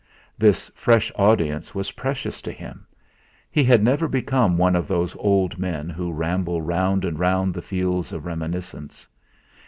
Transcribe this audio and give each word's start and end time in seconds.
This 0.35 0.71
fresh 0.73 1.11
audience 1.15 1.75
was 1.75 1.91
precious 1.91 2.41
to 2.41 2.51
him; 2.51 2.87
he 3.51 3.63
had 3.63 3.83
never 3.83 4.07
become 4.07 4.57
one 4.57 4.75
of 4.75 4.87
those 4.87 5.15
old 5.17 5.59
men 5.59 5.91
who 5.91 6.11
ramble 6.11 6.59
round 6.59 7.05
and 7.05 7.19
round 7.19 7.53
the 7.53 7.61
fields 7.61 8.11
of 8.11 8.25
reminiscence. 8.25 9.07